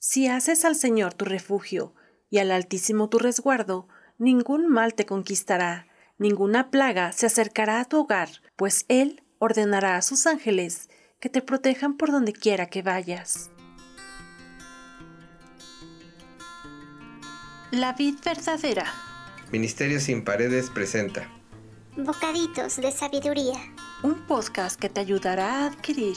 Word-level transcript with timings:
Si 0.00 0.28
haces 0.28 0.64
al 0.64 0.76
Señor 0.76 1.14
tu 1.14 1.24
refugio 1.24 1.92
y 2.30 2.38
al 2.38 2.52
Altísimo 2.52 3.08
tu 3.08 3.18
resguardo, 3.18 3.88
ningún 4.16 4.68
mal 4.68 4.94
te 4.94 5.06
conquistará, 5.06 5.88
ninguna 6.18 6.70
plaga 6.70 7.10
se 7.10 7.26
acercará 7.26 7.80
a 7.80 7.84
tu 7.84 7.98
hogar, 7.98 8.28
pues 8.54 8.84
Él 8.88 9.24
ordenará 9.38 9.96
a 9.96 10.02
sus 10.02 10.26
ángeles 10.28 10.88
que 11.18 11.28
te 11.28 11.42
protejan 11.42 11.96
por 11.96 12.12
donde 12.12 12.32
quiera 12.32 12.66
que 12.66 12.82
vayas. 12.82 13.50
La 17.72 17.92
vid 17.92 18.14
verdadera. 18.24 18.84
Ministerio 19.50 19.98
sin 19.98 20.24
paredes 20.24 20.70
presenta 20.70 21.28
Bocaditos 21.96 22.76
de 22.76 22.92
sabiduría. 22.92 23.56
Un 24.04 24.24
podcast 24.28 24.78
que 24.78 24.88
te 24.88 25.00
ayudará 25.00 25.64
a 25.64 25.66
adquirir, 25.66 26.16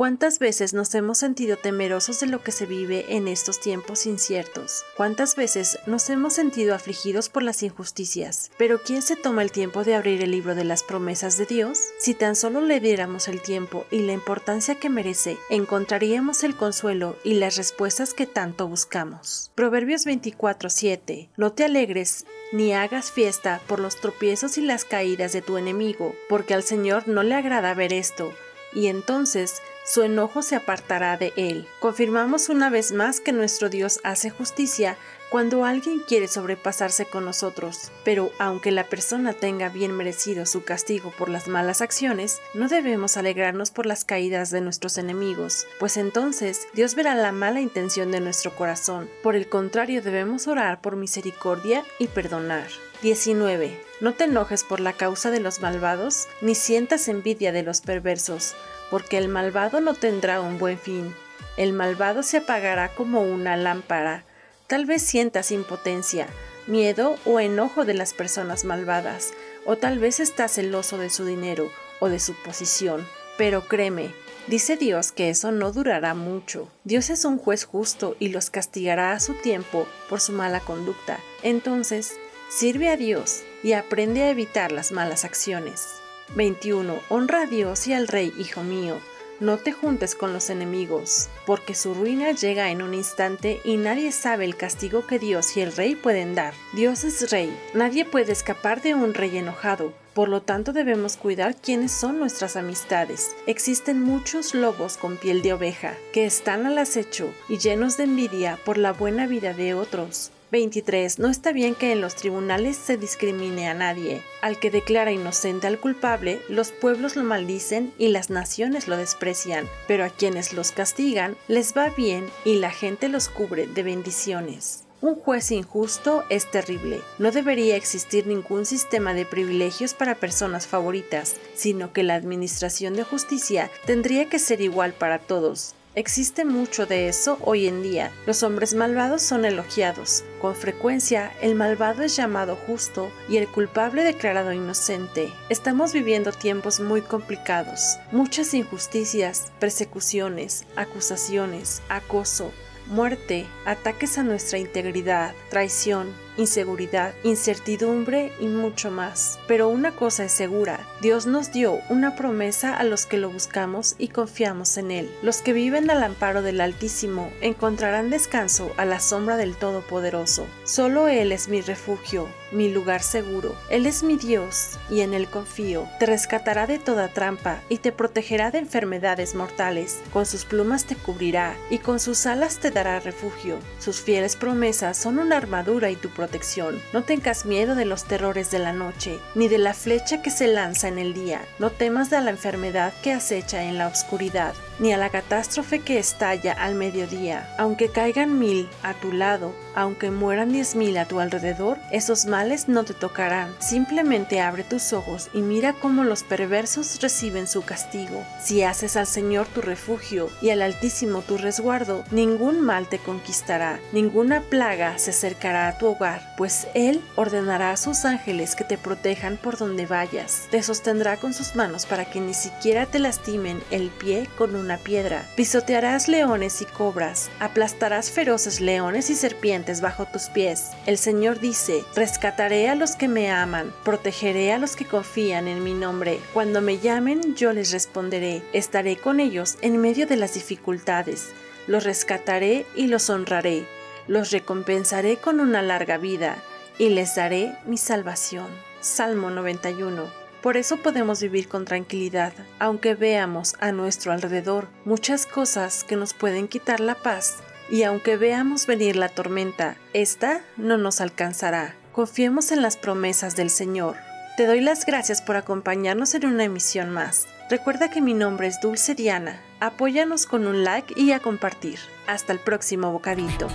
¿Cuántas 0.00 0.38
veces 0.38 0.72
nos 0.72 0.94
hemos 0.94 1.18
sentido 1.18 1.58
temerosos 1.58 2.20
de 2.20 2.26
lo 2.26 2.42
que 2.42 2.52
se 2.52 2.64
vive 2.64 3.04
en 3.14 3.28
estos 3.28 3.60
tiempos 3.60 4.06
inciertos? 4.06 4.82
¿Cuántas 4.96 5.36
veces 5.36 5.78
nos 5.84 6.08
hemos 6.08 6.32
sentido 6.32 6.74
afligidos 6.74 7.28
por 7.28 7.42
las 7.42 7.62
injusticias? 7.62 8.50
Pero 8.56 8.80
¿quién 8.82 9.02
se 9.02 9.14
toma 9.14 9.42
el 9.42 9.52
tiempo 9.52 9.84
de 9.84 9.94
abrir 9.94 10.22
el 10.22 10.30
libro 10.30 10.54
de 10.54 10.64
las 10.64 10.84
promesas 10.84 11.36
de 11.36 11.44
Dios? 11.44 11.78
Si 11.98 12.14
tan 12.14 12.34
solo 12.34 12.62
le 12.62 12.80
diéramos 12.80 13.28
el 13.28 13.42
tiempo 13.42 13.84
y 13.90 13.98
la 13.98 14.14
importancia 14.14 14.76
que 14.76 14.88
merece, 14.88 15.36
encontraríamos 15.50 16.44
el 16.44 16.56
consuelo 16.56 17.18
y 17.22 17.34
las 17.34 17.58
respuestas 17.58 18.14
que 18.14 18.24
tanto 18.26 18.68
buscamos. 18.68 19.52
Proverbios 19.54 20.06
24:7 20.06 21.28
No 21.36 21.52
te 21.52 21.64
alegres 21.64 22.24
ni 22.52 22.72
hagas 22.72 23.12
fiesta 23.12 23.60
por 23.66 23.80
los 23.80 24.00
tropiezos 24.00 24.56
y 24.56 24.62
las 24.62 24.86
caídas 24.86 25.34
de 25.34 25.42
tu 25.42 25.58
enemigo, 25.58 26.14
porque 26.30 26.54
al 26.54 26.62
Señor 26.62 27.06
no 27.06 27.22
le 27.22 27.34
agrada 27.34 27.74
ver 27.74 27.92
esto, 27.92 28.32
y 28.72 28.86
entonces 28.86 29.60
su 29.84 30.02
enojo 30.02 30.42
se 30.42 30.56
apartará 30.56 31.16
de 31.16 31.32
él. 31.36 31.66
Confirmamos 31.80 32.48
una 32.48 32.70
vez 32.70 32.92
más 32.92 33.20
que 33.20 33.32
nuestro 33.32 33.68
Dios 33.68 34.00
hace 34.04 34.30
justicia 34.30 34.96
cuando 35.30 35.64
alguien 35.64 36.00
quiere 36.00 36.26
sobrepasarse 36.26 37.06
con 37.06 37.24
nosotros, 37.24 37.92
pero 38.04 38.32
aunque 38.38 38.72
la 38.72 38.88
persona 38.88 39.32
tenga 39.32 39.68
bien 39.68 39.96
merecido 39.96 40.44
su 40.44 40.64
castigo 40.64 41.12
por 41.16 41.28
las 41.28 41.46
malas 41.46 41.82
acciones, 41.82 42.40
no 42.52 42.68
debemos 42.68 43.16
alegrarnos 43.16 43.70
por 43.70 43.86
las 43.86 44.04
caídas 44.04 44.50
de 44.50 44.60
nuestros 44.60 44.98
enemigos, 44.98 45.66
pues 45.78 45.96
entonces 45.96 46.66
Dios 46.74 46.96
verá 46.96 47.14
la 47.14 47.30
mala 47.30 47.60
intención 47.60 48.10
de 48.10 48.20
nuestro 48.20 48.56
corazón. 48.56 49.08
Por 49.22 49.36
el 49.36 49.48
contrario, 49.48 50.02
debemos 50.02 50.48
orar 50.48 50.80
por 50.80 50.96
misericordia 50.96 51.84
y 52.00 52.08
perdonar. 52.08 52.66
19. 53.02 53.80
No 54.00 54.14
te 54.14 54.24
enojes 54.24 54.64
por 54.64 54.80
la 54.80 54.92
causa 54.92 55.30
de 55.30 55.40
los 55.40 55.60
malvados, 55.60 56.26
ni 56.42 56.54
sientas 56.54 57.08
envidia 57.08 57.52
de 57.52 57.62
los 57.62 57.80
perversos, 57.80 58.54
porque 58.90 59.18
el 59.18 59.28
malvado 59.28 59.80
no 59.80 59.94
tendrá 59.94 60.40
un 60.40 60.58
buen 60.58 60.78
fin. 60.78 61.14
El 61.56 61.72
malvado 61.72 62.22
se 62.22 62.38
apagará 62.38 62.88
como 62.88 63.22
una 63.22 63.56
lámpara. 63.56 64.24
Tal 64.66 64.86
vez 64.86 65.02
sientas 65.02 65.50
impotencia, 65.50 66.26
miedo 66.66 67.16
o 67.24 67.40
enojo 67.40 67.84
de 67.84 67.94
las 67.94 68.14
personas 68.14 68.64
malvadas, 68.64 69.32
o 69.66 69.76
tal 69.76 69.98
vez 69.98 70.20
estás 70.20 70.52
celoso 70.52 70.98
de 70.98 71.10
su 71.10 71.24
dinero 71.24 71.70
o 72.00 72.08
de 72.08 72.18
su 72.18 72.34
posición. 72.34 73.06
Pero 73.36 73.66
créeme, 73.68 74.12
dice 74.46 74.76
Dios 74.76 75.12
que 75.12 75.30
eso 75.30 75.52
no 75.52 75.72
durará 75.72 76.14
mucho. 76.14 76.68
Dios 76.84 77.10
es 77.10 77.24
un 77.24 77.38
juez 77.38 77.64
justo 77.64 78.16
y 78.18 78.28
los 78.28 78.50
castigará 78.50 79.12
a 79.12 79.20
su 79.20 79.34
tiempo 79.34 79.86
por 80.08 80.20
su 80.20 80.32
mala 80.32 80.60
conducta. 80.60 81.18
Entonces, 81.42 82.16
sirve 82.48 82.88
a 82.88 82.96
Dios 82.96 83.42
y 83.62 83.72
aprende 83.72 84.22
a 84.22 84.30
evitar 84.30 84.72
las 84.72 84.92
malas 84.92 85.24
acciones. 85.24 85.99
21. 86.34 87.00
Honra 87.08 87.42
a 87.42 87.46
Dios 87.46 87.86
y 87.86 87.92
al 87.92 88.08
Rey, 88.08 88.32
hijo 88.38 88.62
mío. 88.62 88.98
No 89.40 89.56
te 89.56 89.72
juntes 89.72 90.14
con 90.14 90.34
los 90.34 90.50
enemigos, 90.50 91.30
porque 91.46 91.74
su 91.74 91.94
ruina 91.94 92.32
llega 92.32 92.70
en 92.70 92.82
un 92.82 92.92
instante 92.92 93.60
y 93.64 93.78
nadie 93.78 94.12
sabe 94.12 94.44
el 94.44 94.54
castigo 94.54 95.06
que 95.06 95.18
Dios 95.18 95.56
y 95.56 95.62
el 95.62 95.74
Rey 95.74 95.94
pueden 95.94 96.34
dar. 96.34 96.52
Dios 96.74 97.04
es 97.04 97.30
Rey, 97.30 97.50
nadie 97.72 98.04
puede 98.04 98.32
escapar 98.32 98.82
de 98.82 98.94
un 98.94 99.14
Rey 99.14 99.38
enojado. 99.38 99.94
Por 100.12 100.28
lo 100.28 100.42
tanto 100.42 100.74
debemos 100.74 101.16
cuidar 101.16 101.56
quiénes 101.56 101.90
son 101.90 102.18
nuestras 102.18 102.56
amistades. 102.56 103.34
Existen 103.46 104.02
muchos 104.02 104.54
lobos 104.54 104.98
con 104.98 105.16
piel 105.16 105.40
de 105.40 105.54
oveja 105.54 105.94
que 106.12 106.26
están 106.26 106.66
al 106.66 106.76
acecho 106.76 107.32
y 107.48 107.56
llenos 107.56 107.96
de 107.96 108.04
envidia 108.04 108.58
por 108.66 108.76
la 108.76 108.92
buena 108.92 109.26
vida 109.26 109.54
de 109.54 109.72
otros. 109.72 110.32
23. 110.50 111.18
No 111.18 111.28
está 111.28 111.52
bien 111.52 111.74
que 111.74 111.92
en 111.92 112.00
los 112.00 112.16
tribunales 112.16 112.76
se 112.76 112.96
discrimine 112.96 113.68
a 113.68 113.74
nadie. 113.74 114.22
Al 114.42 114.58
que 114.58 114.70
declara 114.70 115.12
inocente 115.12 115.66
al 115.66 115.78
culpable, 115.78 116.40
los 116.48 116.72
pueblos 116.72 117.16
lo 117.16 117.22
maldicen 117.22 117.92
y 117.98 118.08
las 118.08 118.30
naciones 118.30 118.88
lo 118.88 118.96
desprecian, 118.96 119.68
pero 119.86 120.04
a 120.04 120.10
quienes 120.10 120.52
los 120.52 120.72
castigan 120.72 121.36
les 121.48 121.76
va 121.76 121.90
bien 121.90 122.26
y 122.44 122.56
la 122.56 122.70
gente 122.70 123.08
los 123.08 123.28
cubre 123.28 123.66
de 123.66 123.82
bendiciones. 123.82 124.84
Un 125.02 125.14
juez 125.14 125.50
injusto 125.50 126.24
es 126.28 126.50
terrible. 126.50 127.00
No 127.18 127.30
debería 127.30 127.74
existir 127.74 128.26
ningún 128.26 128.66
sistema 128.66 129.14
de 129.14 129.24
privilegios 129.24 129.94
para 129.94 130.16
personas 130.16 130.66
favoritas, 130.66 131.36
sino 131.54 131.94
que 131.94 132.02
la 132.02 132.16
administración 132.16 132.92
de 132.94 133.04
justicia 133.04 133.70
tendría 133.86 134.28
que 134.28 134.38
ser 134.38 134.60
igual 134.60 134.92
para 134.92 135.18
todos. 135.18 135.74
Existe 136.00 136.46
mucho 136.46 136.86
de 136.86 137.08
eso 137.08 137.36
hoy 137.42 137.66
en 137.66 137.82
día. 137.82 138.10
Los 138.24 138.42
hombres 138.42 138.72
malvados 138.72 139.20
son 139.20 139.44
elogiados. 139.44 140.24
Con 140.40 140.56
frecuencia, 140.56 141.30
el 141.42 141.54
malvado 141.54 142.02
es 142.02 142.16
llamado 142.16 142.56
justo 142.56 143.12
y 143.28 143.36
el 143.36 143.46
culpable 143.46 144.02
declarado 144.02 144.54
inocente. 144.54 145.30
Estamos 145.50 145.92
viviendo 145.92 146.32
tiempos 146.32 146.80
muy 146.80 147.02
complicados. 147.02 147.98
Muchas 148.12 148.54
injusticias, 148.54 149.52
persecuciones, 149.60 150.64
acusaciones, 150.74 151.82
acoso, 151.90 152.50
muerte, 152.86 153.46
ataques 153.66 154.16
a 154.16 154.22
nuestra 154.22 154.58
integridad, 154.58 155.34
traición, 155.50 156.14
inseguridad, 156.36 157.14
incertidumbre 157.22 158.32
y 158.40 158.46
mucho 158.46 158.90
más. 158.90 159.38
Pero 159.46 159.68
una 159.68 159.92
cosa 159.92 160.24
es 160.24 160.32
segura, 160.32 160.80
Dios 161.00 161.26
nos 161.26 161.52
dio 161.52 161.80
una 161.88 162.16
promesa 162.16 162.76
a 162.76 162.84
los 162.84 163.06
que 163.06 163.18
lo 163.18 163.30
buscamos 163.30 163.94
y 163.98 164.08
confiamos 164.08 164.76
en 164.76 164.90
Él. 164.90 165.10
Los 165.22 165.42
que 165.42 165.52
viven 165.52 165.90
al 165.90 166.02
amparo 166.02 166.42
del 166.42 166.60
Altísimo 166.60 167.30
encontrarán 167.40 168.10
descanso 168.10 168.72
a 168.76 168.84
la 168.84 169.00
sombra 169.00 169.36
del 169.36 169.56
Todopoderoso. 169.56 170.46
Solo 170.64 171.08
Él 171.08 171.32
es 171.32 171.48
mi 171.48 171.60
refugio, 171.60 172.28
mi 172.52 172.70
lugar 172.70 173.02
seguro. 173.02 173.54
Él 173.70 173.86
es 173.86 174.02
mi 174.02 174.16
Dios 174.16 174.78
y 174.90 175.00
en 175.00 175.14
Él 175.14 175.28
confío. 175.28 175.88
Te 175.98 176.06
rescatará 176.06 176.66
de 176.66 176.78
toda 176.78 177.08
trampa 177.08 177.62
y 177.68 177.78
te 177.78 177.92
protegerá 177.92 178.50
de 178.50 178.58
enfermedades 178.58 179.34
mortales. 179.34 180.00
Con 180.12 180.26
sus 180.26 180.44
plumas 180.44 180.84
te 180.84 180.96
cubrirá 180.96 181.56
y 181.70 181.78
con 181.78 182.00
sus 182.00 182.26
alas 182.26 182.58
te 182.58 182.70
dará 182.70 183.00
refugio. 183.00 183.58
Sus 183.78 184.00
fieles 184.00 184.36
promesas 184.36 184.96
son 184.96 185.18
una 185.18 185.36
armadura 185.36 185.90
y 185.90 185.96
tu 185.96 186.08
protección. 186.20 186.82
No 186.92 187.02
tengas 187.02 187.46
miedo 187.46 187.74
de 187.74 187.86
los 187.86 188.04
terrores 188.04 188.50
de 188.50 188.58
la 188.58 188.74
noche, 188.74 189.18
ni 189.34 189.48
de 189.48 189.56
la 189.56 189.72
flecha 189.72 190.20
que 190.20 190.30
se 190.30 190.48
lanza 190.48 190.86
en 190.86 190.98
el 190.98 191.14
día. 191.14 191.40
No 191.58 191.70
temas 191.70 192.10
de 192.10 192.20
la 192.20 192.28
enfermedad 192.28 192.92
que 193.02 193.14
acecha 193.14 193.62
en 193.62 193.78
la 193.78 193.86
oscuridad, 193.86 194.52
ni 194.80 194.92
a 194.92 194.96
la 194.96 195.10
catástrofe 195.10 195.80
que 195.80 195.98
estalla 195.98 196.52
al 196.52 196.74
mediodía. 196.74 197.54
Aunque 197.58 197.90
caigan 197.90 198.38
mil 198.38 198.68
a 198.82 198.94
tu 198.94 199.12
lado, 199.12 199.54
aunque 199.74 200.10
mueran 200.10 200.52
diez 200.52 200.74
mil 200.74 200.96
a 200.98 201.06
tu 201.06 201.20
alrededor, 201.20 201.78
esos 201.92 202.26
males 202.26 202.68
no 202.68 202.84
te 202.84 202.94
tocarán. 202.94 203.54
Simplemente 203.60 204.40
abre 204.40 204.64
tus 204.64 204.92
ojos 204.92 205.28
y 205.32 205.42
mira 205.42 205.74
cómo 205.74 206.02
los 206.02 206.24
perversos 206.24 207.00
reciben 207.00 207.46
su 207.46 207.62
castigo. 207.62 208.24
Si 208.42 208.62
haces 208.62 208.96
al 208.96 209.06
Señor 209.06 209.46
tu 209.46 209.60
refugio 209.60 210.30
y 210.42 210.50
al 210.50 210.62
Altísimo 210.62 211.22
tu 211.22 211.36
resguardo, 211.36 212.04
ningún 212.10 212.60
mal 212.60 212.88
te 212.88 212.98
conquistará, 212.98 213.78
ninguna 213.92 214.40
plaga 214.40 214.98
se 214.98 215.10
acercará 215.10 215.68
a 215.68 215.78
tu 215.78 215.86
hogar, 215.86 216.34
pues 216.36 216.66
Él 216.74 217.02
ordenará 217.16 217.72
a 217.72 217.76
sus 217.76 218.04
ángeles 218.04 218.54
que 218.54 218.64
te 218.64 218.78
protejan 218.78 219.36
por 219.36 219.58
donde 219.58 219.86
vayas. 219.86 220.48
Te 220.50 220.62
sostendrá 220.62 221.16
con 221.18 221.34
sus 221.34 221.54
manos 221.54 221.86
para 221.86 222.06
que 222.06 222.20
ni 222.20 222.34
siquiera 222.34 222.86
te 222.86 222.98
lastimen 222.98 223.62
el 223.70 223.90
pie 223.90 224.28
con 224.38 224.54
piedra. 224.78 225.28
Pisotearás 225.36 226.08
leones 226.08 226.62
y 226.62 226.64
cobras, 226.64 227.30
aplastarás 227.40 228.10
feroces 228.10 228.60
leones 228.60 229.10
y 229.10 229.14
serpientes 229.14 229.80
bajo 229.80 230.06
tus 230.06 230.24
pies. 230.24 230.70
El 230.86 230.98
Señor 230.98 231.40
dice, 231.40 231.84
rescataré 231.94 232.68
a 232.68 232.74
los 232.74 232.96
que 232.96 233.08
me 233.08 233.30
aman, 233.30 233.72
protegeré 233.84 234.52
a 234.52 234.58
los 234.58 234.76
que 234.76 234.84
confían 234.84 235.48
en 235.48 235.62
mi 235.64 235.74
nombre. 235.74 236.20
Cuando 236.32 236.60
me 236.60 236.78
llamen, 236.78 237.34
yo 237.34 237.52
les 237.52 237.72
responderé, 237.72 238.42
estaré 238.52 238.96
con 238.96 239.20
ellos 239.20 239.58
en 239.62 239.80
medio 239.80 240.06
de 240.06 240.16
las 240.16 240.34
dificultades, 240.34 241.28
los 241.66 241.84
rescataré 241.84 242.66
y 242.74 242.86
los 242.86 243.10
honraré. 243.10 243.66
los 244.08 244.32
recompensaré 244.32 245.18
con 245.18 245.38
una 245.38 245.62
larga 245.62 245.96
vida 245.96 246.36
y 246.78 246.88
les 246.88 247.14
daré 247.14 247.54
mi 247.64 247.76
salvación. 247.76 248.48
Salmo 248.80 249.30
91. 249.30 250.29
Por 250.42 250.56
eso 250.56 250.78
podemos 250.78 251.20
vivir 251.20 251.48
con 251.48 251.66
tranquilidad, 251.66 252.32
aunque 252.58 252.94
veamos 252.94 253.56
a 253.60 253.72
nuestro 253.72 254.12
alrededor 254.12 254.68
muchas 254.86 255.26
cosas 255.26 255.84
que 255.84 255.96
nos 255.96 256.14
pueden 256.14 256.48
quitar 256.48 256.80
la 256.80 256.94
paz, 256.94 257.42
y 257.70 257.82
aunque 257.82 258.16
veamos 258.16 258.66
venir 258.66 258.96
la 258.96 259.10
tormenta, 259.10 259.76
esta 259.92 260.40
no 260.56 260.78
nos 260.78 261.02
alcanzará. 261.02 261.74
Confiemos 261.92 262.52
en 262.52 262.62
las 262.62 262.78
promesas 262.78 263.36
del 263.36 263.50
Señor. 263.50 263.96
Te 264.38 264.46
doy 264.46 264.60
las 264.60 264.86
gracias 264.86 265.20
por 265.20 265.36
acompañarnos 265.36 266.14
en 266.14 266.24
una 266.24 266.44
emisión 266.44 266.88
más. 266.88 267.26
Recuerda 267.50 267.90
que 267.90 268.00
mi 268.00 268.14
nombre 268.14 268.46
es 268.46 268.60
Dulce 268.62 268.94
Diana. 268.94 269.42
Apóyanos 269.60 270.24
con 270.24 270.46
un 270.46 270.64
like 270.64 270.94
y 270.96 271.12
a 271.12 271.20
compartir. 271.20 271.78
Hasta 272.06 272.32
el 272.32 272.38
próximo 272.38 272.90
bocadito. 272.92 273.48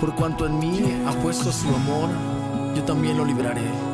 Por 0.00 0.14
cuanto 0.14 0.46
en 0.46 0.58
mí 0.58 1.02
ha 1.06 1.12
puesto 1.20 1.52
su 1.52 1.68
amor, 1.68 2.08
yo 2.74 2.82
también 2.84 3.18
lo 3.18 3.24
libraré. 3.26 3.93